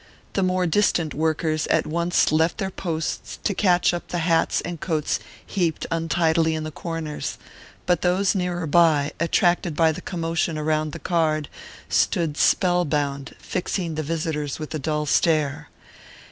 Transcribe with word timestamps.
The 0.33 0.41
more 0.41 0.65
distant 0.65 1.13
workers 1.13 1.67
at 1.67 1.85
once 1.85 2.31
left 2.31 2.57
their 2.57 2.71
posts 2.71 3.37
to 3.43 3.53
catch 3.53 3.93
up 3.93 4.07
the 4.07 4.17
hats 4.25 4.59
and 4.61 4.79
coats 4.81 5.19
heaped 5.45 5.85
untidily 5.91 6.55
in 6.55 6.63
the 6.63 6.71
corners; 6.71 7.37
but 7.85 8.01
those 8.01 8.33
nearer 8.33 8.65
by, 8.65 9.11
attracted 9.19 9.75
by 9.75 9.91
the 9.91 10.01
commotion 10.01 10.57
around 10.57 10.93
the 10.93 10.97
card, 10.97 11.49
stood 11.87 12.35
spell 12.35 12.83
bound, 12.83 13.35
fixing 13.37 13.93
the 13.93 14.01
visitors 14.01 14.57
with 14.57 14.73
a 14.73 14.79
dull 14.79 15.05
stare. 15.05 15.69